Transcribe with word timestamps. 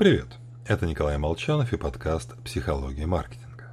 Привет, 0.00 0.38
это 0.64 0.86
Николай 0.86 1.18
Молчанов 1.18 1.74
и 1.74 1.76
подкаст 1.76 2.34
«Психология 2.42 3.04
маркетинга». 3.04 3.66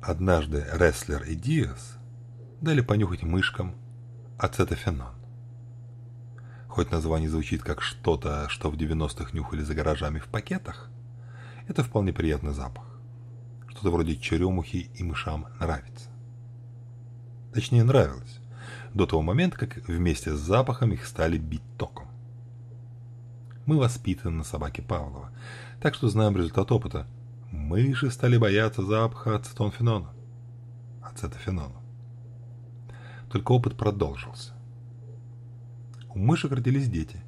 Однажды 0.00 0.64
Рестлер 0.72 1.24
и 1.24 1.34
Диас 1.34 1.98
дали 2.62 2.80
понюхать 2.80 3.22
мышкам 3.22 3.74
ацетофенон. 4.38 5.12
Хоть 6.68 6.90
название 6.90 7.28
звучит 7.28 7.62
как 7.62 7.82
что-то, 7.82 8.48
что 8.48 8.70
в 8.70 8.76
90-х 8.76 9.32
нюхали 9.34 9.60
за 9.60 9.74
гаражами 9.74 10.20
в 10.20 10.28
пакетах, 10.28 10.88
это 11.68 11.84
вполне 11.84 12.14
приятный 12.14 12.54
запах. 12.54 12.98
Что-то 13.68 13.90
вроде 13.90 14.16
черемухи 14.16 14.88
и 14.94 15.02
мышам 15.02 15.48
нравится. 15.60 16.08
Точнее, 17.52 17.84
нравилось. 17.84 18.40
До 18.94 19.04
того 19.04 19.20
момента, 19.20 19.58
как 19.58 19.86
вместе 19.86 20.34
с 20.34 20.38
запахом 20.38 20.94
их 20.94 21.04
стали 21.04 21.36
бить 21.36 21.76
током. 21.76 22.05
Мы 23.66 23.78
воспитаны 23.78 24.38
на 24.38 24.44
собаке 24.44 24.80
Павлова, 24.80 25.30
так 25.80 25.94
что 25.96 26.08
знаем 26.08 26.36
результат 26.36 26.70
опыта. 26.70 27.04
Мыши 27.50 28.12
стали 28.12 28.36
бояться 28.36 28.82
запаха 28.82 29.34
ацетонфенона. 29.34 30.10
Ацетофенона. 31.02 31.74
Только 33.28 33.50
опыт 33.50 33.76
продолжился. 33.76 34.52
У 36.10 36.18
мышек 36.20 36.52
родились 36.52 36.88
дети, 36.88 37.20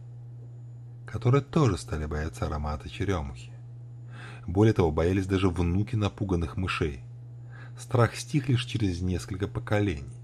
которые 1.07 1.43
тоже 1.43 1.77
стали 1.77 2.07
бояться 2.07 2.47
аромата 2.47 2.89
черемухи. 2.89 3.53
Более 4.47 4.75
того, 4.75 4.93
боялись 4.93 5.27
даже 5.27 5.51
внуки 5.51 5.97
напуганных 5.97 6.57
мышей. 6.57 7.03
Страх 7.77 8.15
стих 8.15 8.49
лишь 8.49 8.65
через 8.65 9.01
несколько 9.01 9.49
поколений. 9.49 10.19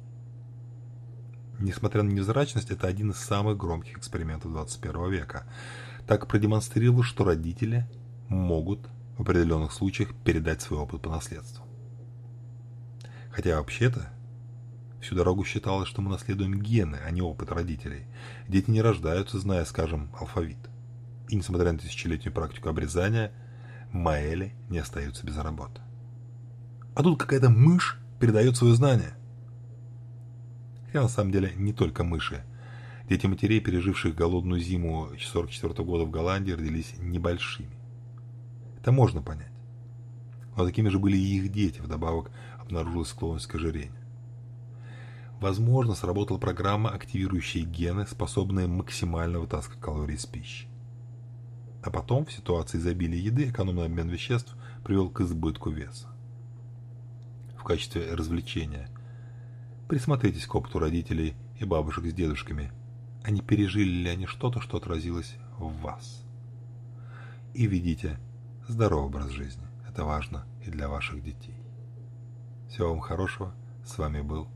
Несмотря 1.59 2.03
на 2.03 2.11
невзрачность, 2.11 2.71
это 2.71 2.87
один 2.87 3.11
из 3.11 3.17
самых 3.17 3.57
громких 3.57 3.99
экспериментов 3.99 4.53
21 4.53 5.11
века 5.11 5.45
так 6.07 6.27
продемонстрировал, 6.27 7.03
что 7.03 7.25
родители 7.25 7.87
могут 8.29 8.81
в 9.17 9.23
определенных 9.23 9.73
случаях 9.73 10.15
передать 10.15 10.61
свой 10.61 10.81
опыт 10.81 11.03
по 11.03 11.11
наследству. 11.11 11.65
Хотя 13.31 13.57
вообще-то 13.57 14.11
всю 15.01 15.15
дорогу 15.15 15.45
считалось, 15.45 15.89
что 15.89 16.03
мы 16.03 16.11
наследуем 16.11 16.61
гены, 16.61 16.99
а 17.05 17.11
не 17.11 17.23
опыт 17.23 17.53
родителей. 17.53 18.07
Дети 18.49 18.71
не 18.71 18.83
рождаются, 18.83 19.39
зная, 19.39 19.65
скажем, 19.65 20.11
алфавит. 20.19 20.59
И 21.29 21.37
несмотря 21.37 21.73
на 21.73 21.79
тысячелетнюю 21.79 22.33
практику 22.33 22.69
обрезания, 22.69 23.33
Маэли 23.93 24.55
не 24.69 24.79
остаются 24.79 25.27
без 25.27 25.37
работы. 25.37 25.81
А 26.95 27.03
тут 27.03 27.19
какая-то 27.19 27.51
мышь 27.51 27.99
передает 28.21 28.57
свое 28.57 28.75
знание. 28.75 29.15
Хотя 30.87 31.03
на 31.03 31.09
самом 31.09 31.33
деле 31.33 31.53
не 31.57 31.73
только 31.73 32.05
мыши– 32.05 32.45
Дети 33.09 33.27
матерей, 33.27 33.61
переживших 33.61 34.15
голодную 34.15 34.61
зиму 34.61 35.05
1944 35.05 35.85
года 35.85 36.05
в 36.05 36.11
Голландии, 36.11 36.53
родились 36.53 36.95
небольшими. 36.99 37.77
Это 38.79 38.93
можно 38.93 39.21
понять. 39.21 39.53
Но 40.57 40.65
такими 40.65 40.89
же 40.89 40.99
были 40.99 41.17
и 41.17 41.37
их 41.37 41.53
дети, 41.53 41.81
вдобавок 41.81 42.31
обнаружилась 42.59 43.09
склонность 43.09 43.47
к 43.47 43.57
ожирению. 43.57 43.93
Возможно, 45.39 45.95
сработала 45.95 46.39
программа, 46.39 46.91
активирующая 46.91 47.65
гены, 47.65 48.07
способные 48.07 48.69
максимально 48.69 49.41
вытаскивать 49.41 49.81
калории 49.81 50.15
из 50.15 50.25
пищи. 50.25 50.67
А 51.83 51.91
потом, 51.91 52.25
в 52.25 52.33
ситуации 52.33 52.79
изобилия 52.79 53.21
еды, 53.21 53.51
экономный 53.51 53.85
обмен 53.85 54.09
веществ 54.09 54.57
привел 54.83 55.11
к 55.11 55.21
избытку 55.21 55.69
веса. 55.69 56.09
В 57.59 57.65
качестве 57.65 58.15
развлечения 58.15 58.89
присмотритесь 59.89 60.47
к 60.47 60.55
опыту 60.55 60.79
родителей 60.79 61.35
и 61.59 61.67
бабушек 61.67 62.07
с 62.07 62.15
дедушками– 62.15 62.73
а 63.25 63.31
не 63.31 63.41
пережили 63.41 64.03
ли 64.03 64.11
они 64.11 64.27
что-то, 64.27 64.61
что 64.61 64.77
отразилось 64.77 65.37
в 65.59 65.81
вас. 65.81 66.23
И 67.55 67.67
ведите 67.67 68.19
здоровый 68.69 69.07
образ 69.07 69.31
жизни. 69.31 69.65
Это 69.89 70.05
важно 70.05 70.45
и 70.65 70.71
для 70.71 70.89
ваших 70.89 71.23
детей. 71.23 71.57
Всего 72.69 72.91
вам 72.91 73.01
хорошего. 73.01 73.55
С 73.85 73.97
вами 73.97 74.21
был 74.21 74.47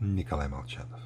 Николай 0.00 0.48
Молчанов. 0.48 1.00